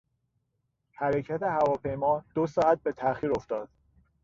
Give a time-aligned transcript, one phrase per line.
[0.93, 3.69] حرکت هواپیما دو ساعت به تاخیر افتاد.